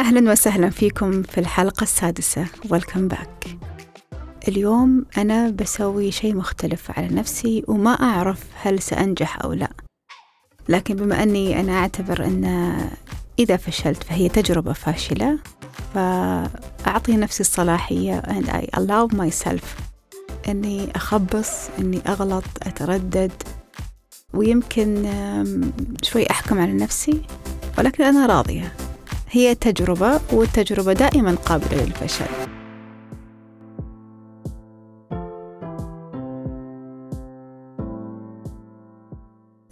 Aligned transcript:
أهلا 0.00 0.32
وسهلا 0.32 0.70
فيكم 0.70 1.22
في 1.22 1.38
الحلقة 1.38 1.82
السادسة. 1.82 2.46
Welcome 2.46 3.14
back. 3.14 3.48
اليوم 4.48 5.04
أنا 5.18 5.50
بسوي 5.50 6.10
شيء 6.12 6.34
مختلف 6.34 6.90
على 6.98 7.08
نفسي 7.08 7.64
وما 7.68 7.90
أعرف 7.90 8.44
هل 8.62 8.82
سأنجح 8.82 9.42
أو 9.44 9.52
لا. 9.52 9.70
لكن 10.68 10.94
بما 10.96 11.22
أني 11.22 11.60
أنا 11.60 11.72
أعتبر 11.72 12.24
أن 12.24 12.44
إذا 13.38 13.56
فشلت 13.56 14.02
فهي 14.02 14.28
تجربة 14.28 14.72
فاشلة 14.72 15.38
فأعطي 15.94 17.16
نفسي 17.16 17.40
الصلاحية 17.40 18.20
and 18.20 18.48
I 18.48 18.80
allow 18.80 19.16
myself 19.16 19.64
أني 20.48 20.96
أخبص 20.96 21.52
أني 21.78 22.00
أغلط 22.08 22.44
أتردد 22.62 23.32
ويمكن 24.34 25.12
شوي 26.02 26.30
أحكم 26.30 26.60
على 26.60 26.72
نفسي 26.72 27.22
ولكن 27.78 28.04
أنا 28.04 28.26
راضية. 28.26 28.72
هي 29.30 29.54
تجربة 29.54 30.20
والتجربة 30.32 30.92
دائما 30.92 31.34
قابلة 31.34 31.84
للفشل. 31.84 32.24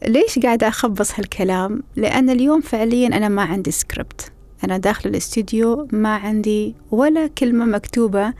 ليش 0.06 0.38
قاعدة 0.38 0.68
أخبص 0.68 1.18
هالكلام؟ 1.18 1.82
لأن 1.96 2.30
اليوم 2.30 2.60
فعليا 2.60 3.06
أنا 3.06 3.28
ما 3.28 3.42
عندي 3.42 3.70
سكريبت 3.70 4.32
أنا 4.64 4.78
داخل 4.78 5.10
الاستوديو 5.10 5.88
ما 5.92 6.16
عندي 6.16 6.74
ولا 6.90 7.26
كلمة 7.26 7.64
مكتوبة 7.64 8.34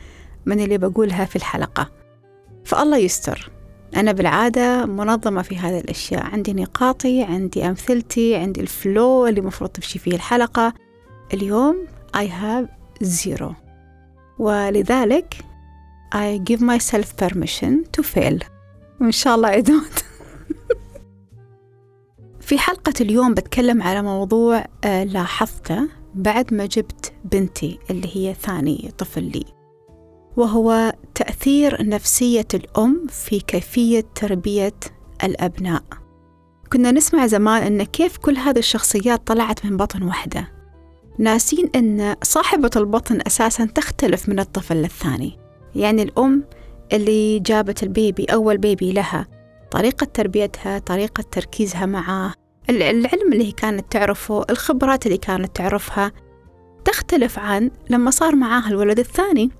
من 0.46 0.60
اللي 0.60 0.78
بقولها 0.78 1.24
في 1.24 1.36
الحلقة. 1.36 1.90
فالله 2.64 2.96
يستر. 2.96 3.50
أنا 3.96 4.12
بالعادة 4.12 4.86
منظمة 4.86 5.42
في 5.42 5.56
هذه 5.56 5.78
الأشياء. 5.78 6.24
عندي 6.24 6.52
نقاطي 6.52 7.22
عندي 7.22 7.66
أمثلتي 7.66 8.34
عندي 8.34 8.60
الفلو 8.60 9.26
اللي 9.26 9.40
مفروض 9.40 9.70
تمشي 9.70 9.98
فيه 9.98 10.14
الحلقة. 10.14 10.74
اليوم 11.34 11.86
I 12.16 12.26
have 12.26 12.68
zero. 13.04 13.54
ولذلك 14.38 15.34
I 16.14 16.38
give 16.38 16.60
myself 16.60 17.16
permission 17.16 17.84
to 17.96 18.02
fail. 18.02 18.44
وإن 19.00 19.12
شاء 19.12 19.34
الله 19.34 19.62
I 19.62 19.64
don't. 19.64 20.02
في 22.40 22.58
حلقة 22.58 22.94
اليوم 23.00 23.34
بتكلم 23.34 23.82
على 23.82 24.02
موضوع 24.02 24.64
آه، 24.84 25.04
لاحظته 25.04 25.88
بعد 26.14 26.54
ما 26.54 26.66
جبت 26.66 27.12
بنتي 27.24 27.78
اللي 27.90 28.16
هي 28.16 28.34
ثاني 28.34 28.92
طفل 28.98 29.22
لي. 29.24 29.44
وهو 30.36 30.92
تأثير 31.14 31.88
نفسية 31.88 32.46
الأم 32.54 33.06
في 33.10 33.40
كيفية 33.40 34.04
تربية 34.14 34.74
الأبناء. 35.24 35.82
كنا 36.72 36.90
نسمع 36.90 37.26
زمان 37.26 37.62
أن 37.62 37.82
كيف 37.82 38.18
كل 38.18 38.36
هذه 38.36 38.58
الشخصيات 38.58 39.26
طلعت 39.26 39.66
من 39.66 39.76
بطن 39.76 40.02
واحدة. 40.02 40.57
ناسين 41.18 41.70
أن 41.76 42.16
صاحبة 42.22 42.70
البطن 42.76 43.20
أساسا 43.26 43.64
تختلف 43.64 44.28
من 44.28 44.40
الطفل 44.40 44.76
للثاني. 44.76 45.38
يعني 45.74 46.02
الأم 46.02 46.44
اللي 46.92 47.38
جابت 47.38 47.82
البيبي 47.82 48.24
أول 48.24 48.58
بيبي 48.58 48.92
لها 48.92 49.26
طريقة 49.70 50.04
تربيتها 50.04 50.78
طريقة 50.78 51.22
تركيزها 51.22 51.86
معاه 51.86 52.32
العلم 52.70 53.32
اللي 53.32 53.52
كانت 53.52 53.92
تعرفه 53.92 54.44
الخبرات 54.50 55.06
اللي 55.06 55.18
كانت 55.18 55.56
تعرفها 55.56 56.12
تختلف 56.84 57.38
عن 57.38 57.70
لما 57.90 58.10
صار 58.10 58.36
معاها 58.36 58.68
الولد 58.68 58.98
الثاني. 58.98 59.50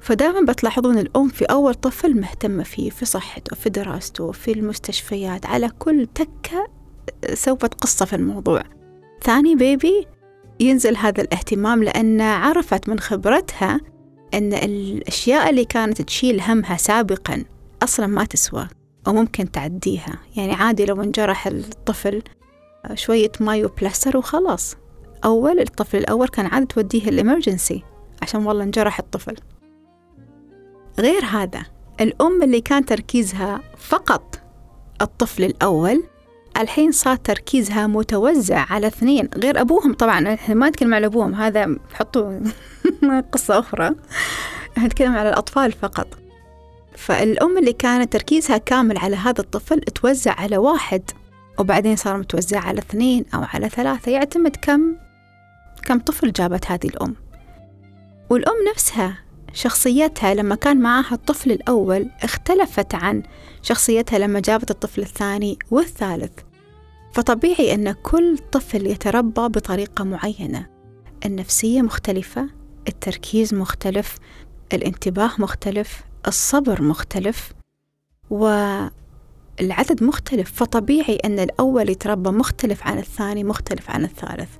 فدائما 0.00 0.52
بتلاحظون 0.52 0.98
الأم 0.98 1.28
في 1.28 1.44
أول 1.44 1.74
طفل 1.74 2.20
مهتمة 2.20 2.62
فيه 2.62 2.90
في 2.90 3.04
صحته 3.04 3.56
في 3.56 3.70
دراسته 3.70 4.32
في 4.32 4.52
المستشفيات 4.52 5.46
على 5.46 5.68
كل 5.78 6.06
تكة 6.14 6.68
سوت 7.34 7.74
قصة 7.74 8.06
في 8.06 8.16
الموضوع. 8.16 8.62
ثاني 9.22 9.54
بيبي 9.54 10.06
ينزل 10.60 10.96
هذا 10.96 11.22
الاهتمام 11.22 11.84
لأن 11.84 12.20
عرفت 12.20 12.88
من 12.88 13.00
خبرتها 13.00 13.80
أن 14.34 14.52
الأشياء 14.52 15.50
اللي 15.50 15.64
كانت 15.64 16.02
تشيل 16.02 16.40
همها 16.40 16.76
سابقا 16.76 17.44
أصلا 17.82 18.06
ما 18.06 18.24
تسوى 18.24 18.68
أو 19.06 19.12
ممكن 19.12 19.50
تعديها. 19.50 20.18
يعني 20.36 20.52
عادي 20.52 20.84
لو 20.84 21.02
انجرح 21.02 21.46
الطفل 21.46 22.22
شوية 22.94 23.32
مايو 23.40 23.68
بلاستر 23.80 24.16
وخلاص. 24.16 24.76
أول 25.24 25.60
الطفل 25.60 25.96
الأول 25.96 26.28
كان 26.28 26.46
عادي 26.46 26.66
توديه 26.66 27.08
الإمرجنسي 27.08 27.82
عشان 28.22 28.46
والله 28.46 28.64
انجرح 28.64 28.98
الطفل. 28.98 29.36
غير 30.98 31.24
هذا 31.24 31.62
الأم 32.00 32.42
اللي 32.42 32.60
كان 32.60 32.84
تركيزها 32.84 33.60
فقط 33.76 34.40
الطفل 35.02 35.44
الأول 35.44 36.02
الحين 36.58 36.92
صار 36.92 37.16
تركيزها 37.16 37.86
متوزع 37.86 38.66
على 38.70 38.86
اثنين 38.86 39.28
غير 39.36 39.60
أبوهم 39.60 39.94
طبعا. 39.94 40.34
إحنا 40.34 40.54
ما 40.54 40.68
نتكلم 40.68 40.94
على 40.94 41.06
أبوهم 41.06 41.34
هذا 41.34 41.76
حطوا 41.94 42.40
قصة 43.32 43.58
أخرى. 43.58 43.90
نتكلم 44.78 45.16
على 45.16 45.28
الأطفال 45.28 45.72
فقط. 45.72 46.18
فالأم 46.96 47.58
اللي 47.58 47.72
كانت 47.72 48.12
تركيزها 48.12 48.58
كامل 48.58 48.98
على 48.98 49.16
هذا 49.16 49.40
الطفل 49.40 49.80
توزع 49.80 50.32
على 50.32 50.56
واحد 50.56 51.10
وبعدين 51.58 51.96
صار 51.96 52.16
متوزع 52.16 52.60
على 52.60 52.78
اثنين 52.78 53.24
أو 53.34 53.42
على 53.54 53.68
ثلاثة. 53.68 54.12
يعتمد 54.12 54.56
كم 54.56 54.96
كم 55.84 55.98
طفل 55.98 56.32
جابت 56.32 56.70
هذه 56.70 56.86
الأم. 56.86 57.14
والأم 58.30 58.56
نفسها 58.70 59.18
شخصيتها 59.52 60.34
لما 60.34 60.54
كان 60.54 60.80
معاها 60.80 61.12
الطفل 61.12 61.50
الأول 61.52 62.10
اختلفت 62.22 62.94
عن 62.94 63.22
شخصيتها 63.62 64.18
لما 64.18 64.40
جابت 64.40 64.70
الطفل 64.70 65.00
الثاني 65.00 65.58
والثالث. 65.70 66.47
فطبيعي 67.18 67.74
أن 67.74 67.92
كل 67.92 68.38
طفل 68.52 68.86
يتربى 68.86 69.40
بطريقة 69.40 70.04
معينة. 70.04 70.66
النفسية 71.26 71.82
مختلفة 71.82 72.48
التركيز 72.88 73.54
مختلف 73.54 74.16
الانتباه 74.72 75.30
مختلف 75.38 76.04
الصبر 76.26 76.82
مختلف 76.82 77.52
والعدد 78.30 80.02
مختلف. 80.02 80.52
فطبيعي 80.52 81.16
أن 81.16 81.38
الأول 81.38 81.90
يتربى 81.90 82.30
مختلف 82.30 82.86
عن 82.86 82.98
الثاني 82.98 83.44
مختلف 83.44 83.90
عن 83.90 84.04
الثالث. 84.04 84.50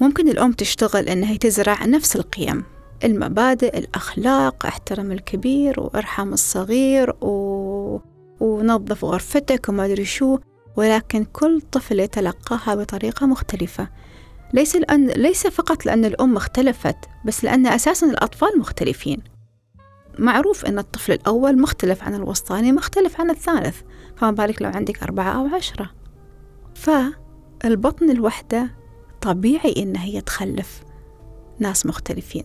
ممكن 0.00 0.28
الأم 0.28 0.52
تشتغل 0.52 1.08
أنها 1.08 1.36
تزرع 1.36 1.84
نفس 1.84 2.16
القيم 2.16 2.64
المبادئ 3.04 3.78
الأخلاق 3.78 4.66
احترم 4.66 5.12
الكبير 5.12 5.80
وارحم 5.80 6.32
الصغير 6.32 7.10
و... 7.20 8.00
ونظف 8.40 9.04
غرفتك 9.04 9.68
وما 9.68 9.84
أدري 9.84 10.04
شو. 10.04 10.38
ولكن 10.76 11.24
كل 11.24 11.60
طفل 11.60 12.00
يتلقاها 12.00 12.74
بطريقة 12.74 13.26
مختلفة. 13.26 13.88
ليس 14.52 14.76
لأن 14.76 15.06
ليس 15.06 15.46
فقط 15.46 15.86
لأن 15.86 16.04
الأم 16.04 16.36
اختلفت 16.36 16.96
بس 17.24 17.44
لأن 17.44 17.66
أساسا 17.66 18.06
الأطفال 18.06 18.58
مختلفين. 18.58 19.22
معروف 20.18 20.64
أن 20.64 20.78
الطفل 20.78 21.12
الأول 21.12 21.60
مختلف 21.60 22.02
عن 22.02 22.14
الوسطاني 22.14 22.72
مختلف 22.72 23.20
عن 23.20 23.30
الثالث. 23.30 23.80
فما 24.16 24.30
بالك 24.30 24.62
لو 24.62 24.70
عندك 24.70 25.02
أربعة 25.02 25.30
أو 25.30 25.46
عشرة. 25.46 25.90
فالبطن 26.74 28.10
الوحدة 28.10 28.70
طبيعي 29.20 29.74
إن 29.76 29.96
هي 29.96 30.20
تخلف 30.20 30.82
ناس 31.58 31.86
مختلفين. 31.86 32.44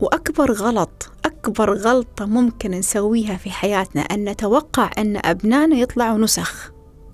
وأكبر 0.00 0.52
غلط 0.52 1.10
أكبر 1.24 1.74
غلطة 1.74 2.26
ممكن 2.26 2.70
نسويها 2.70 3.36
في 3.36 3.50
حياتنا 3.50 4.02
أن 4.02 4.24
نتوقع 4.28 4.90
أن 4.98 5.20
أبنائنا 5.24 5.76
يطلعوا 5.76 6.18
نسخ. 6.18 6.72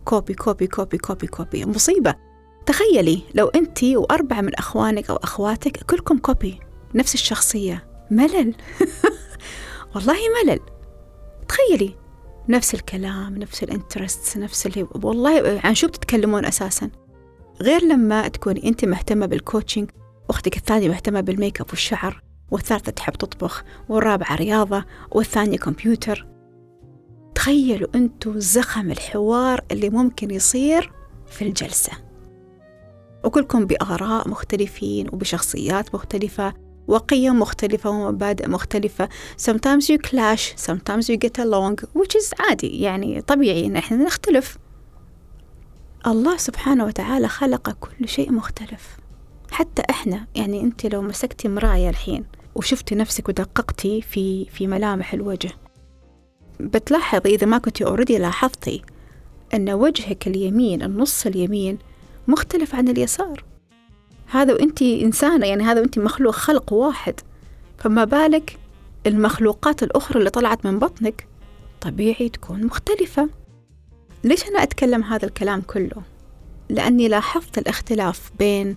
copy 0.08 0.34
copy 0.34 0.66
copy 0.66 0.98
copy 0.98 1.26
copy. 1.26 1.64
مصيبة. 1.64 2.14
تخيلي 2.66 3.22
لو 3.34 3.48
أنت 3.48 3.84
وأربعة 3.84 4.40
من 4.40 4.54
أخوانك 4.54 5.10
أو 5.10 5.16
أخواتك 5.16 5.84
كلكم 5.84 6.18
copy. 6.18 6.60
نفس 6.94 7.14
الشخصية. 7.14 7.88
ملل. 8.10 8.54
والله 9.94 10.16
ملل. 10.44 10.60
تخيلي. 11.48 11.96
نفس 12.48 12.74
الكلام 12.74 13.38
نفس 13.38 13.62
ال 13.62 13.71
interest 13.71 14.38
نفس 14.38 14.66
اللي 14.66 14.86
والله 14.94 15.60
عن 15.64 15.74
شو 15.74 15.86
بتتكلمون 15.86 16.44
أساسا؟ 16.44 16.90
غير 17.62 17.82
لما 17.82 18.28
تكوني 18.28 18.68
أنت 18.68 18.84
مهتمة 18.84 19.26
بال 19.26 19.39
coaching 19.39 19.90
أختك 20.30 20.56
الثانية 20.56 20.88
مهتمة 20.88 21.20
بال 21.20 21.34
make 21.34 21.60
up 21.60 21.66
والشعر 21.70 22.22
والثالثة 22.50 22.92
تحب 22.92 23.12
تطبخ 23.12 23.64
والرابعة 23.88 24.34
رياضة 24.34 24.84
والثانية 25.10 25.58
كمبيوتر 25.58 26.26
تخيلوا 27.38 27.88
أنتوا 27.94 28.32
زخم 28.36 28.90
الحوار 28.90 29.64
اللي 29.70 29.90
ممكن 29.90 30.30
يصير 30.30 30.92
في 31.26 31.42
الجلسة. 31.42 31.92
وكلكم 33.24 33.66
بآراء 33.66 34.28
مختلفين 34.28 35.08
وبشخصيات 35.12 35.94
مختلفة 35.94 36.54
وقيم 36.88 37.40
مختلفة 37.40 37.90
ومبادئ 37.90 38.48
مختلفة. 38.48 39.08
Sometimes 39.42 39.84
you 39.84 39.98
clash 40.10 40.66
sometimes 40.66 41.04
you 41.08 41.16
get 41.16 41.38
along 41.38 41.76
which 41.98 42.14
is 42.16 42.40
عادي. 42.40 42.80
يعني 42.80 43.22
طبيعي 43.22 43.66
إن 43.66 43.76
إحنا 43.76 43.96
نختلف. 43.96 44.58
الله 46.06 46.36
سبحانه 46.36 46.84
وتعالى 46.84 47.28
خلق 47.28 47.70
كل 47.70 48.08
شيء 48.08 48.32
مختلف. 48.32 48.96
حتى 49.50 49.82
إحنا 49.90 50.26
يعني 50.34 50.60
أنت 50.60 50.86
لو 50.86 51.02
مسكتي 51.02 51.48
مراية 51.48 51.88
الحين 51.88 52.24
وشفتي 52.54 52.94
نفسك 52.94 53.28
ودققتي 53.28 54.02
في 54.02 54.44
في 54.44 54.66
ملامح 54.66 55.14
الوجه 55.14 55.50
بتلاحظي 56.60 57.34
إذا 57.34 57.46
ما 57.46 57.58
كنتي 57.58 57.84
أوريدي 57.84 58.18
لاحظتي 58.18 58.82
أن 59.54 59.70
وجهك 59.70 60.26
اليمين 60.26 60.82
النص 60.82 61.26
اليمين 61.26 61.78
مختلف 62.28 62.74
عن 62.74 62.88
اليسار. 62.88 63.44
هذا 64.26 64.52
وأنت 64.52 64.82
إنسانة 64.82 65.46
يعني 65.46 65.64
هذا 65.64 65.80
وأنت 65.80 65.98
مخلوق 65.98 66.34
خلق 66.34 66.72
واحد. 66.72 67.20
فما 67.78 68.04
بالك 68.04 68.58
المخلوقات 69.06 69.82
الأخرى 69.82 70.18
اللي 70.18 70.30
طلعت 70.30 70.66
من 70.66 70.78
بطنك 70.78 71.26
طبيعي 71.80 72.28
تكون 72.28 72.64
مختلفة. 72.64 73.28
ليش 74.24 74.48
أنا 74.48 74.62
أتكلم 74.62 75.02
هذا 75.02 75.26
الكلام 75.26 75.60
كله؟ 75.60 76.02
لأني 76.68 77.08
لاحظت 77.08 77.58
الاختلاف 77.58 78.30
بين 78.38 78.76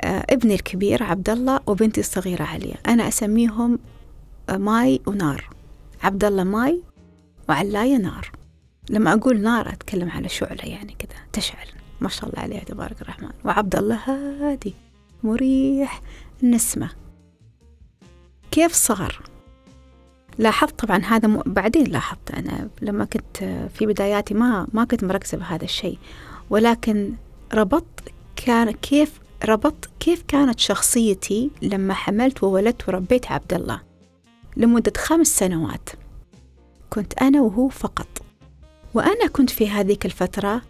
آه، 0.00 0.26
ابني 0.30 0.54
الكبير 0.54 1.02
عبد 1.02 1.30
الله 1.30 1.60
وبنتي 1.66 2.00
الصغيرة 2.00 2.42
عليا. 2.42 2.76
أنا 2.86 3.08
أسميهم 3.08 3.78
آه، 4.48 4.56
ماي 4.56 5.00
ونار. 5.06 5.50
عبد 6.02 6.24
الله 6.24 6.44
ماي 6.44 6.82
وعلاية 7.48 7.96
نار 7.96 8.30
لما 8.90 9.12
أقول 9.12 9.40
نار 9.40 9.68
أتكلم 9.68 10.10
على 10.10 10.28
شعلة 10.28 10.64
يعني 10.64 10.96
كذا 10.98 11.18
تشعل. 11.32 11.66
ما 12.00 12.08
شاء 12.08 12.30
الله 12.30 12.42
عليها 12.42 12.64
تبارك 12.64 13.02
الرحمن. 13.02 13.30
وعبد 13.44 13.76
الله 13.76 13.96
هادي 14.40 14.74
مريح 15.22 16.00
النسمة. 16.42 16.90
كيف 18.50 18.72
صار؟ 18.72 19.22
لاحظت 20.38 20.78
طبعا 20.78 20.98
هذا 20.98 21.28
م... 21.28 21.42
بعدين 21.46 21.84
لاحظت 21.84 22.30
أنا 22.30 22.68
لما 22.82 23.04
كنت 23.04 23.36
في 23.74 23.86
بداياتي 23.86 24.34
ما 24.34 24.66
ما 24.72 24.84
كنت 24.84 25.04
مركزة 25.04 25.38
بهذا 25.38 25.64
الشيء. 25.64 25.98
ولكن 26.50 27.12
ربطت 27.54 28.12
كان 28.36 28.70
كيف 28.70 29.20
ربطت 29.44 29.90
كيف 30.00 30.24
كانت 30.28 30.60
شخصيتي 30.60 31.50
لما 31.62 31.94
حملت 31.94 32.42
وولدت 32.42 32.88
وربيت 32.88 33.30
عبد 33.30 33.54
الله؟ 33.54 33.80
لمدة 34.56 34.92
خمس 34.96 35.26
سنوات. 35.26 35.88
كنت 36.94 37.22
أنا 37.22 37.40
وهو 37.40 37.68
فقط. 37.68 38.22
وأنا 38.94 39.26
كنت 39.26 39.50
في 39.50 39.70
هذيك 39.70 40.06
الفترة 40.06 40.62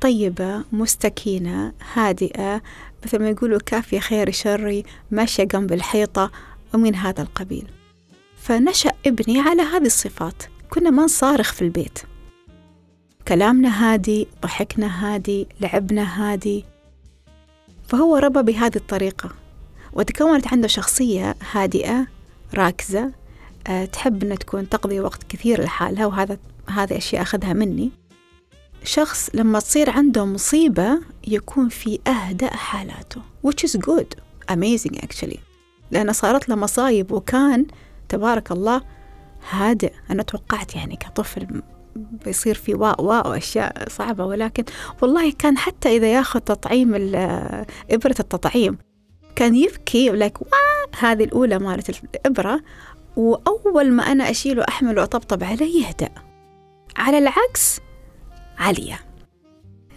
طيبة 0.00 0.64
مستكينة 0.72 1.72
هادئة 1.92 2.62
مثل 3.04 3.18
ما 3.18 3.28
يقولوا 3.28 3.58
كافية 3.66 3.98
خير 3.98 4.30
شري 4.30 4.84
ماشية 5.10 5.44
جنب 5.44 5.72
الحيطة 5.72 6.30
ومن 6.74 6.94
هذا 6.94 7.22
القبيل. 7.22 7.68
فنشأ 8.36 8.92
ابني 9.06 9.40
على 9.40 9.62
هذه 9.62 9.86
الصفات. 9.86 10.42
كنا 10.70 10.90
ما 10.90 11.04
نصارخ 11.04 11.52
في 11.52 11.62
البيت. 11.62 11.98
كلامنا 13.28 13.92
هادي 13.92 14.28
ضحكنا 14.42 15.14
هادي 15.14 15.46
لعبنا 15.60 16.02
هادي. 16.32 16.64
فهو 17.88 18.16
ربى 18.16 18.42
بهذه 18.42 18.76
الطريقة. 18.76 19.30
وتكونت 19.92 20.48
عنده 20.48 20.68
شخصية 20.68 21.34
هادئة 21.52 22.06
راكزة 22.54 23.17
تحب 23.92 24.24
أن 24.24 24.38
تكون 24.38 24.68
تقضي 24.68 25.00
وقت 25.00 25.22
كثير 25.28 25.62
لحالها 25.62 26.06
وهذا 26.06 26.38
هذه 26.68 26.96
أشياء 26.96 27.22
أخذها 27.22 27.52
مني. 27.52 27.90
شخص 28.84 29.30
لما 29.34 29.60
تصير 29.60 29.90
عنده 29.90 30.24
مصيبة 30.24 31.00
يكون 31.26 31.68
في 31.68 31.98
أهدأ 32.06 32.56
حالاته 32.56 33.20
which 33.46 33.68
is 33.68 33.76
good. 33.76 34.06
Amazing 34.52 34.98
actually. 35.04 35.38
لأن 35.90 36.12
صارت 36.12 36.48
له 36.48 36.56
مصايب 36.56 37.12
وكان 37.12 37.66
تبارك 38.08 38.52
الله 38.52 38.82
هادئ. 39.50 39.92
أنا 40.10 40.22
توقعت 40.22 40.76
يعني 40.76 40.96
كطفل 40.96 41.62
بيصير 41.96 42.54
في 42.54 42.74
واء 42.74 43.02
واء 43.02 43.28
وأشياء 43.28 43.88
صعبة 43.88 44.24
ولكن 44.24 44.64
والله 45.02 45.32
كان 45.32 45.58
حتى 45.58 45.96
إذا 45.96 46.12
ياخذ 46.12 46.40
تطعيم 46.40 46.94
إبرة 47.90 48.14
التطعيم 48.20 48.78
كان 49.36 49.54
يبكي 49.54 50.08
لك 50.08 50.38
هذه 50.98 51.24
الأولى 51.24 51.58
مالت 51.58 51.90
الإبرة. 51.90 52.60
وأول 53.18 53.92
ما 53.92 54.02
أنا 54.02 54.30
أشيله 54.30 54.64
أحمله 54.68 55.00
وأطبطب 55.00 55.44
عليه 55.44 55.86
يهدأ. 55.86 56.10
على 56.96 57.18
العكس 57.18 57.80
عليا. 58.58 58.98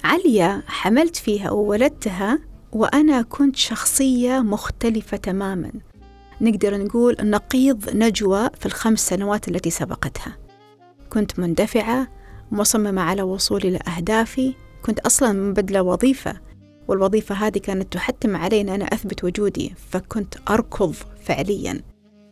عليا 0.03 0.63
حملت 0.67 1.15
فيها 1.15 1.51
وولدتها 1.51 2.39
وأنا 2.71 3.21
كنت 3.21 3.55
شخصية 3.55 4.39
مختلفة 4.39 5.17
تماما. 5.17 5.71
نقدر 6.41 6.77
نقول 6.77 7.15
نقيض 7.21 7.95
نجوى 7.95 8.49
في 8.59 8.65
الخمس 8.65 9.07
سنوات 9.07 9.47
التي 9.47 9.69
سبقتها. 9.69 10.37
كنت 11.09 11.39
مندفعة 11.39 12.07
مصممة 12.51 13.01
على 13.01 13.21
وصولي 13.21 13.69
لأهدافي 13.69 14.53
كنت 14.85 14.99
أصلا 14.99 15.31
مبدلة 15.31 15.81
وظيفة 15.81 16.33
والوظيفة 16.87 17.35
هذه 17.35 17.57
كانت 17.57 17.93
تحتم 17.93 18.35
علي 18.35 18.61
أن 18.61 18.69
أنا 18.69 18.85
أثبت 18.85 19.23
وجودي 19.23 19.73
فكنت 19.91 20.35
أركض 20.49 20.95
فعليا. 21.23 21.90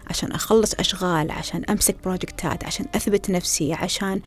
عشان 0.10 0.32
أخلص 0.32 0.74
أشغال 0.74 1.32
عشان 1.32 1.64
أمسك 1.70 1.96
بروجكتات 2.04 2.64
عشان 2.64 2.86
أثبت 2.96 3.30
نفسي 3.30 3.74
عشان 3.74 4.22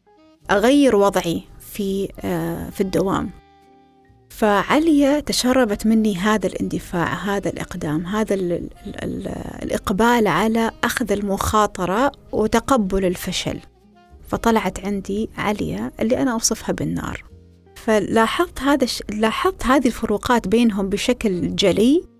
أغير 0.50 0.96
وضعي 0.96 1.42
في 1.60 2.08
آه، 2.20 2.70
في 2.70 2.80
الدوام. 2.80 3.30
فعليا 4.30 5.20
تشربت 5.20 5.86
مني 5.86 6.16
هذا 6.16 6.46
الاندفاع 6.46 7.14
هذا 7.14 7.50
الإقدام 7.50 8.06
هذا 8.06 8.34
ال 8.34 8.52
ال 8.52 8.68
ال 8.86 9.28
الإقبال 9.62 10.26
على 10.26 10.70
أخذ 10.84 11.12
المخاطرة 11.12 12.12
وتقبل 12.32 13.04
الفشل. 13.04 13.58
فطلعت 14.28 14.80
عندي 14.80 15.30
عليا 15.38 15.92
اللي 16.00 16.22
أنا 16.22 16.32
أوصفها 16.32 16.72
بالنار. 16.72 17.24
فلاحظت 17.74 18.60
هذا. 18.60 18.86
لاحظت 19.10 19.66
هذه 19.66 19.86
الفروقات 19.86 20.48
بينهم 20.48 20.88
بشكل 20.88 21.56
جلي. 21.56 22.11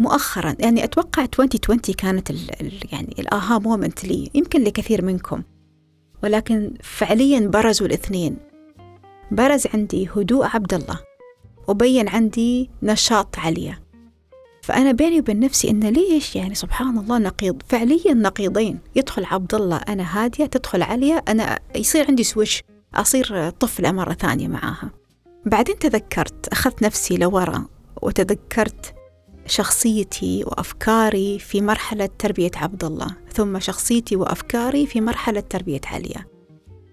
مؤخرا 0.00 0.56
يعني 0.58 0.84
أتوقع 0.84 1.22
2020 1.22 1.78
كانت 1.80 2.30
ال... 2.30 2.60
ال... 2.60 2.72
يعني 2.92 3.14
الآها 3.18 3.58
مومنت 3.58 4.04
لي 4.04 4.30
يمكن 4.34 4.64
لكثير 4.64 5.04
منكم. 5.04 5.42
ولكن 6.22 6.74
فعليا 6.82 7.40
برزوا 7.40 7.86
الاثنين. 7.86 8.36
برز 9.30 9.66
عندي 9.74 10.08
هدوء 10.16 10.46
عبد 10.46 10.74
الله 10.74 11.00
وبين 11.68 12.08
عندي 12.08 12.70
نشاط 12.82 13.38
عليا. 13.38 13.78
فأنا 14.62 14.92
بيني 14.92 15.18
وبين 15.18 15.40
نفسي 15.40 15.70
إن 15.70 15.80
ليش 15.80 16.36
يعني 16.36 16.54
سبحان 16.54 16.98
الله 16.98 17.18
نقيض؟ 17.18 17.62
فعليا 17.68 18.14
نقيضين. 18.14 18.78
يدخل 18.96 19.24
عبد 19.24 19.54
الله 19.54 19.76
أنا 19.76 20.24
هادية 20.24 20.46
تدخل 20.46 20.82
عليا 20.82 21.16
أنا 21.16 21.58
يصير 21.76 22.06
عندي 22.08 22.22
سويش 22.22 22.62
أصير 22.94 23.50
طفلة 23.50 23.92
مرة 23.92 24.12
ثانية 24.12 24.48
معاها. 24.48 24.90
بعدين 25.46 25.78
تذكرت 25.78 26.48
أخذت 26.48 26.82
نفسي 26.82 27.16
لورا 27.16 27.66
وتذكرت 28.02 28.99
شخصيتي 29.50 30.44
وأفكاري 30.44 31.38
في 31.38 31.60
مرحلة 31.60 32.08
تربية 32.18 32.50
عبد 32.56 32.84
الله 32.84 33.16
ثم 33.32 33.58
شخصيتي 33.58 34.16
وأفكاري 34.16 34.86
في 34.86 35.00
مرحلة 35.00 35.40
تربية 35.40 35.80
عليا. 35.86 36.24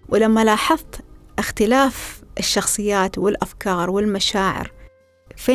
ولما 0.08 0.44
لاحظت 0.44 1.00
اختلاف 1.38 2.22
الشخصيات 2.38 3.18
والأفكار 3.18 3.90
والمشاعر 3.90 4.72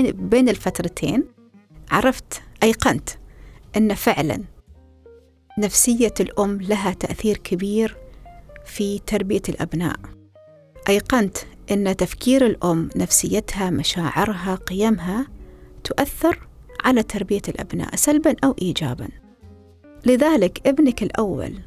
بين 0.04 0.50
الفترتين 0.50 1.24
عرفت 1.92 2.42
أيقنت 2.64 3.10
أن 3.78 3.94
فعلا 3.94 4.44
نفسية 5.58 6.14
الأم 6.20 6.62
لها 6.62 6.94
تأثير 6.94 7.38
كبير 7.38 7.98
في 8.66 9.00
تربية 9.00 9.42
الأبناء. 9.50 10.00
أيقنت 10.90 11.38
أن 11.72 11.96
تفكير 11.96 12.46
الأم 12.46 12.90
نفسيتها 12.96 13.70
مشاعرها 13.70 14.56
قيمها 14.56 15.28
تؤثر 15.84 16.53
على 16.84 17.04
تربية 17.04 17.42
الأبناء 17.48 17.96
سلبا 17.96 18.36
أو 18.44 18.56
إيجابا. 18.62 19.08
لذلك 20.06 20.68
ابنك 20.68 21.04
الأول 21.04 21.60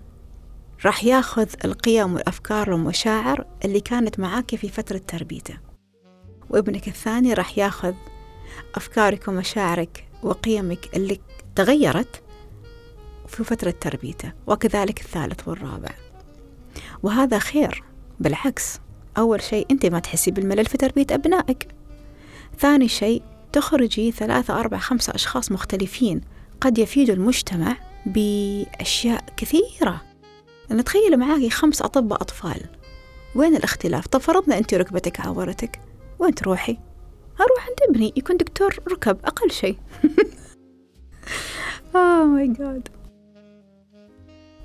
راح 0.84 1.04
ياخذ 1.04 1.48
القيم 1.64 2.14
والأفكار 2.14 2.70
والمشاعر 2.70 3.46
اللي 3.64 3.80
كانت 3.80 4.20
معاك 4.20 4.56
في 4.56 4.68
فترة 4.68 5.00
تربيته. 5.08 5.58
وابنك 6.50 6.88
الثاني 6.88 7.34
راح 7.34 7.58
ياخذ 7.58 7.94
أفكارك 8.74 9.28
ومشاعرك 9.28 10.08
وقيمك 10.22 10.96
اللي 10.96 11.20
تغيرت 11.54 12.22
في 13.28 13.44
فترة 13.44 13.74
تربيته 13.80 14.32
وكذلك 14.46 15.00
الثالث 15.00 15.48
والرابع. 15.48 15.90
وهذا 17.02 17.38
خير 17.38 17.84
بالعكس. 18.20 18.80
أول 19.18 19.42
شيء 19.42 19.66
أنت 19.70 19.86
ما 19.86 19.98
تحسي 19.98 20.30
بالملل 20.30 20.66
في 20.66 20.78
تربية 20.78 21.06
أبنائك. 21.10 21.68
ثاني 22.58 22.88
شيء 22.88 23.22
تخرجي 23.56 24.12
ثلاثة 24.12 24.60
أربعة 24.60 24.80
خمسة 24.80 25.14
أشخاص 25.14 25.52
مختلفين. 25.52 26.20
قد 26.60 26.78
يفيدوا 26.78 27.14
المجتمع 27.14 27.76
بأشياء 28.06 29.24
كثيرة. 29.36 30.02
أن 30.70 30.84
تخيل 30.84 31.16
معاكي 31.16 31.50
خمس 31.50 31.82
أطباء 31.82 32.22
أطفال. 32.22 32.60
وين 33.34 33.56
الاختلاف؟ 33.56 34.06
طب 34.06 34.20
فرضنا 34.20 34.58
أنت 34.58 34.74
ركبتك 34.74 35.20
عورتك. 35.20 35.80
وين 36.18 36.34
تروحي؟ 36.34 36.78
أروح 37.40 37.68
عند 37.68 37.90
ابني 37.90 38.12
يكون 38.16 38.36
دكتور 38.36 38.78
ركب 38.92 39.18
أقل 39.24 39.50
شيء. 39.50 39.78
oh 41.94 42.24
my 42.24 42.48
God 42.48 42.88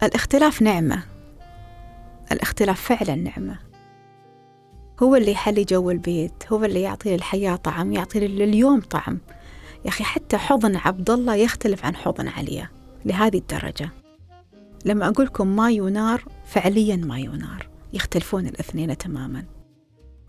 الاختلاف 0.03 0.61
نعمة. 0.61 1.03
الاختلاف 2.31 2.81
فعلا 2.81 3.15
نعمة. 3.15 3.70
هو 5.03 5.15
اللي 5.15 5.31
يحلي 5.31 5.63
جو 5.63 5.91
البيت 5.91 6.33
هو 6.51 6.65
اللي 6.65 6.81
يعطي 6.81 7.15
للحياة 7.15 7.55
طعم 7.55 7.93
يعطي 7.93 8.19
لليوم 8.19 8.81
طعم. 8.81 9.19
يا 9.85 9.89
أخي 9.89 10.03
حتى 10.03 10.37
حضن 10.37 10.75
عبد 10.75 11.09
الله 11.09 11.35
يختلف 11.35 11.85
عن 11.85 11.95
حضن 11.95 12.27
عليا 12.27 12.69
لهذه 13.05 13.37
الدرجة. 13.37 13.89
لما 14.85 15.07
أقول 15.07 15.25
لكم 15.25 15.55
ماي 15.55 15.81
ونار 15.81 16.25
فعليا 16.45 16.95
ماي 16.95 17.29
ونار 17.29 17.67
يختلفون 17.93 18.47
الاثنين 18.47 18.97
تماما. 18.97 19.45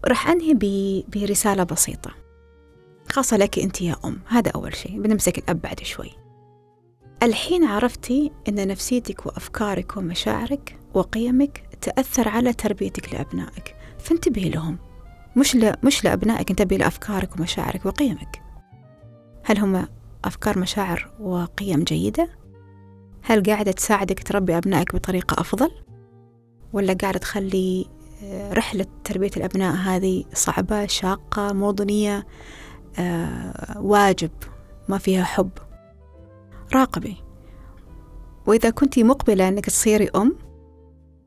راح 0.05 0.29
أنهي 0.29 0.55
برسالة 1.09 1.65
بسيطة. 1.65 2.11
خاصة 3.09 3.37
لك 3.37 3.59
أنت 3.59 3.83
يا 3.83 3.97
أم. 4.05 4.19
هذا 4.27 4.51
أول 4.51 4.77
شيء. 4.77 5.01
بنمسك 5.01 5.39
الأب 5.39 5.61
بعد 5.61 5.81
شوي. 5.81 6.11
الحين 7.23 7.65
عرفتي 7.65 8.31
أن 8.49 8.69
نفسيتك 8.69 9.27
وأفكارك 9.27 9.97
ومشاعرك 9.97 10.79
وقيمك 10.95 11.63
تأثر 11.81 12.29
على 12.29 12.53
تربيتك 12.53 13.15
لأبنائك. 13.15 13.82
فانتبهي 14.03 14.49
لهم. 14.49 14.79
مش 15.37 15.57
ل... 15.57 15.73
مش 15.83 16.05
لأبنائك 16.05 16.51
انتبهي 16.51 16.79
لأفكارك 16.79 17.37
ومشاعرك 17.37 17.87
وقيمك. 17.87 18.43
هل 19.45 19.59
هم 19.59 19.87
أفكار 20.25 20.59
مشاعر 20.59 21.11
وقيم 21.21 21.85
جيدة؟ 21.85 22.29
هل 23.23 23.43
قاعدة 23.43 23.73
تساعدك 23.73 24.23
تربي 24.23 24.57
أبنائك 24.57 24.95
بطريقة 24.95 25.41
أفضل؟ 25.41 25.71
ولا 26.73 26.93
قاعدة 26.93 27.19
تخلي 27.19 27.87
آه، 28.25 28.53
رحلة 28.53 28.87
تربية 29.05 29.31
الأبناء 29.37 29.75
هذه 29.75 30.25
صعبة 30.35 30.87
شاقة 30.87 31.53
موضنية؟ 31.53 32.27
آه، 32.99 33.79
واجب 33.79 34.31
ما 34.89 34.99
فيها 34.99 35.25
حب. 35.25 35.51
راقبي. 36.75 37.17
وإذا 38.47 38.71
كنت 38.71 38.99
مقبلة 38.99 39.49
أنك 39.49 39.67
تصيري 39.67 40.09
أم 40.09 40.37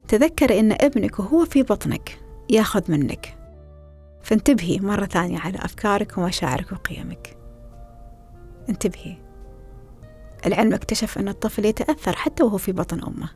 تذكري 0.07 0.59
أن 0.59 0.71
ابنك 0.71 1.19
وهو 1.19 1.45
في 1.45 1.63
بطنك. 1.63 2.24
ياخذ 2.49 2.91
منك. 2.91 3.37
فانتبهي 4.23 4.79
مرة 4.79 5.05
ثانية 5.05 5.39
على 5.39 5.57
أفكارك 5.57 6.17
ومشاعرك 6.17 6.71
وقيمك. 6.71 7.37
انتبهي. 8.69 9.17
العلم 10.45 10.73
اكتشف 10.73 11.17
أن 11.17 11.27
الطفل 11.27 11.65
يتأثر 11.65 12.15
حتى 12.15 12.43
وهو 12.43 12.57
في 12.57 12.71
بطن 12.71 13.03
أمه. 13.03 13.29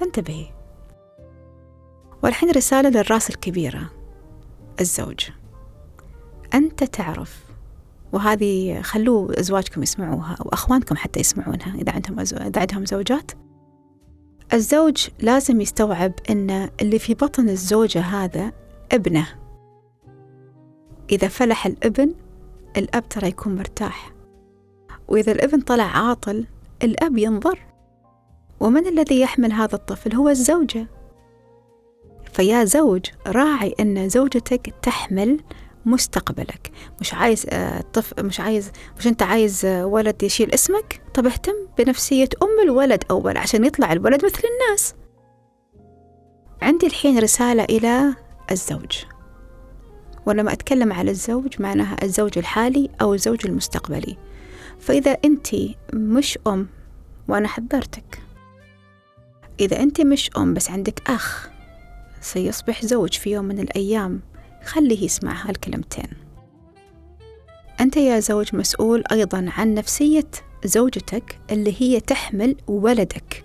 فانتبهي. 0.00 0.46
والحين 2.22 2.50
رسالة 2.50 2.88
للراس 2.88 3.30
الكبيرة. 3.30 3.90
الزوج. 4.80 5.28
أنت 6.54 6.84
تعرف 6.84 7.44
وهذه 8.12 8.82
خلوا 8.82 9.40
أزواجكم 9.40 9.82
يسمعوها 9.82 10.36
أو 10.40 10.48
أخوانكم 10.48 10.96
حتى 10.96 11.20
يسمعونها 11.20 11.74
إذا 11.74 11.92
عندهم 11.92 12.20
أزو... 12.20 12.36
إذا 12.36 12.60
عندهم 12.60 12.86
زوجات؟ 12.86 13.32
الزوج 14.52 15.08
لازم 15.18 15.60
يستوعب 15.60 16.12
أن 16.30 16.70
اللي 16.80 16.98
في 16.98 17.14
بطن 17.14 17.48
الزوجة 17.48 18.00
هذا 18.00 18.52
ابنه. 18.92 19.26
إذا 21.10 21.28
فلح 21.28 21.66
الابن 21.66 22.14
الأب 22.76 23.08
ترى 23.08 23.28
يكون 23.28 23.54
مرتاح. 23.54 24.12
وإذا 25.08 25.32
الابن 25.32 25.60
طلع 25.60 25.84
عاطل 25.84 26.44
الأب 26.82 27.18
ينظر. 27.18 27.58
ومن 28.60 28.86
الذي 28.86 29.20
يحمل 29.20 29.52
هذا 29.52 29.74
الطفل؟ 29.74 30.14
هو 30.14 30.28
الزوجة. 30.28 30.86
فيا 32.32 32.64
زوج 32.64 33.06
راعي 33.26 33.74
أن 33.80 34.08
زوجتك 34.08 34.74
تحمل 34.82 35.40
مستقبلك. 35.86 36.70
مش 37.00 37.14
عايز 37.14 37.46
آه، 37.50 37.80
طفل 37.92 38.26
مش 38.26 38.40
عايز 38.40 38.70
مش 38.98 39.06
انت 39.06 39.22
عايز 39.22 39.64
آه، 39.64 39.86
ولد 39.86 40.22
يشيل 40.22 40.54
اسمك؟ 40.54 41.02
طب 41.14 41.26
اهتم 41.26 41.54
بنفسية 41.78 42.28
أم 42.42 42.62
الولد 42.64 43.04
أول 43.10 43.36
عشان 43.36 43.64
يطلع 43.64 43.92
الولد 43.92 44.24
مثل 44.24 44.42
الناس. 44.44 44.94
عندي 46.62 46.86
الحين 46.86 47.18
رسالة 47.18 47.64
إلى 47.64 48.14
الزوج. 48.50 49.04
ولما 50.26 50.52
أتكلم 50.52 50.92
على 50.92 51.10
الزوج 51.10 51.62
معناها 51.62 51.96
الزوج 52.02 52.38
الحالي 52.38 52.90
أو 53.00 53.14
الزوج 53.14 53.46
المستقبلي. 53.46 54.16
فإذا 54.80 55.10
أنت 55.24 55.48
مش 55.92 56.38
أم 56.46 56.66
وأنا 57.28 57.48
حذرتك. 57.48 58.22
إذا 59.60 59.80
أنت 59.80 60.00
مش 60.00 60.30
أم 60.36 60.54
بس 60.54 60.70
عندك 60.70 61.10
أخ 61.10 61.48
سيصبح 62.20 62.84
زوج 62.84 63.12
في 63.12 63.30
يوم 63.30 63.44
من 63.44 63.60
الأيام. 63.60 64.20
خليه 64.64 65.04
يسمع 65.04 65.48
هالكلمتين. 65.48 66.08
أنت 67.80 67.96
يا 67.96 68.20
زوج 68.20 68.56
مسؤول 68.56 69.04
أيضا 69.12 69.46
عن 69.56 69.74
نفسية 69.74 70.30
زوجتك 70.64 71.40
اللي 71.50 71.74
هي 71.78 72.00
تحمل 72.00 72.56
ولدك. 72.66 73.44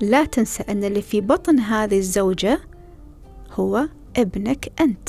لا 0.00 0.24
تنسى 0.24 0.62
أن 0.68 0.84
اللي 0.84 1.02
في 1.02 1.20
بطن 1.20 1.58
هذه 1.58 1.98
الزوجة 1.98 2.60
هو 3.52 3.88
ابنك 4.16 4.72
أنت. 4.80 5.08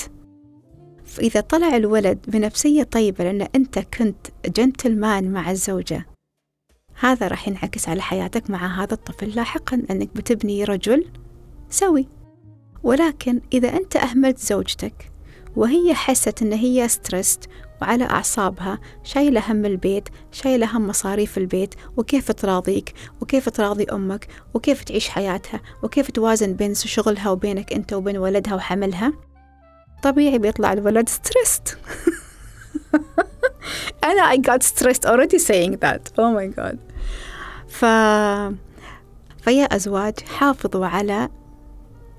فإذا 1.06 1.42
طلع 1.42 1.76
الولد 1.76 2.20
بنفسية 2.28 2.84
طيبة 2.84 3.24
لأن 3.24 3.48
أنت 3.56 3.80
كنت 3.80 4.28
جنتلمان 4.46 5.32
مع 5.32 5.52
الزوجة 5.52 6.06
هذا 7.00 7.28
راح 7.28 7.48
ينعكس 7.48 7.90
على 7.90 8.02
حياتك 8.02 8.50
مع 8.50 8.84
هذا 8.84 8.94
الطفل 8.94 9.30
لاحقا 9.30 9.84
أنك 9.92 10.10
بتبني 10.16 10.64
رجل 10.64 11.06
سوي. 11.70 12.08
ولكن 12.84 13.42
إذا 13.54 13.78
أنت 13.78 13.96
أهملت 13.96 14.40
زوجتك 14.40 15.12
وهي 15.56 15.94
حست 15.94 16.42
إن 16.42 16.54
هي 16.54 16.88
ستريست 16.88 17.50
وعلى 17.82 18.04
أعصابها. 18.04 18.80
شايلة 19.04 19.52
هم 19.52 19.66
البيت 19.66 20.10
شايلة 20.32 20.78
هم 20.78 20.88
مصاريف 20.88 21.38
البيت 21.38 21.76
وكيف 21.98 22.32
تراضيك؟ 22.32 22.94
وكيف 23.22 23.50
تراضي 23.50 23.84
أمك؟ 23.84 24.28
وكيف 24.54 24.84
تعيش 24.84 25.10
حياتها؟ 25.10 25.62
وكيف 25.84 26.12
توازن 26.12 26.54
بين 26.54 26.74
شغلها 26.74 27.30
وبينك 27.30 27.74
أنت 27.74 27.94
وبين 27.94 28.18
ولدها 28.18 28.56
وحملها؟ 28.56 29.14
طبيعي 30.04 30.38
بيطلع 30.38 30.74
الولد 30.74 31.10
ستريست 31.10 31.78
أنا 34.04 34.32
I 34.34 34.38
got 34.38 34.64
stressed 34.64 35.06
already 35.06 35.40
saying 35.40 35.78
that. 35.82 36.12
Oh 36.18 36.32
my 36.32 36.48
god. 36.48 36.78
ف 37.68 37.86
فيا 39.44 39.66
أزواج 39.76 40.20
حافظوا 40.20 40.86
على 40.86 41.30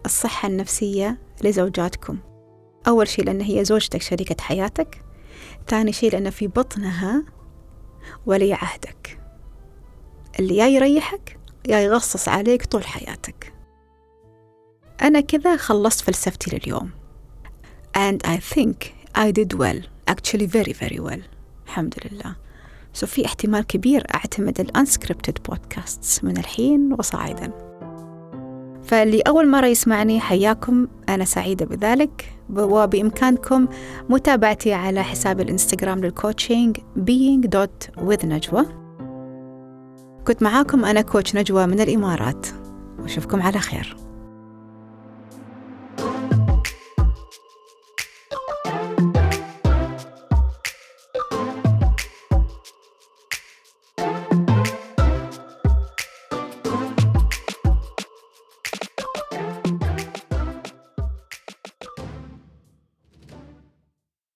الصحة 0.07 0.49
النفسية 0.49 1.19
لزوجاتكم. 1.43 2.19
أول 2.89 3.09
شيء 3.09 3.25
لأن 3.25 3.41
هي 3.41 3.65
زوجتك 3.65 4.03
شريكة 4.03 4.37
حياتك. 4.41 5.05
ثاني 5.69 5.93
شيء 5.93 6.13
لأن 6.13 6.31
في 6.31 6.47
بطنها 6.47 7.25
ولي 8.27 8.53
عهدك. 8.53 9.21
اللي 10.41 10.57
يا 10.57 10.67
يريحك 10.67 11.39
يا 11.69 11.81
يغصص 11.81 12.29
عليك 12.29 12.67
طول 12.67 12.87
حياتك. 12.87 13.53
أنا 15.03 15.21
كذا 15.21 15.57
خلصت 15.57 16.01
فلسفتي 16.01 16.57
لليوم. 16.57 16.91
And 17.97 18.19
I 18.27 18.39
think 18.55 18.77
I 19.19 19.33
did 19.33 19.59
well. 19.59 19.81
Actually 20.11 20.47
very 20.47 20.73
very 20.73 21.01
well. 21.01 21.21
الحمد 21.67 21.95
لله. 22.05 22.37
سو 22.93 23.07
في 23.07 23.27
احتمال 23.27 23.67
كبير 23.67 24.07
أعتمد 24.15 24.61
الأنسكريبتد 24.61 25.39
بودكاستس 25.49 26.25
من 26.25 26.37
الحين 26.39 26.93
وصاعدا. 26.93 27.53
فاللي 28.87 29.21
أول 29.21 29.49
مرة 29.49 29.67
يسمعني 29.67 30.21
حياكم. 30.21 30.87
أنا 31.09 31.25
سعيدة 31.25 31.67
بذلك. 31.67 32.33
وبإمكانكم 32.57 33.67
متابعتي 34.09 34.73
على 34.73 35.03
حساب 35.03 35.41
الإنستغرام 35.41 35.99
للكوتشنج 36.01 36.77
being.with 36.97 38.27
كنت 40.27 40.43
معاكم 40.43 40.85
أنا 40.85 41.01
كوتش 41.01 41.37
نجوى 41.37 41.67
من 41.67 41.81
الإمارات. 41.81 42.47
وأشوفكم 42.99 43.43
على 43.43 43.59
خير. 43.59 43.97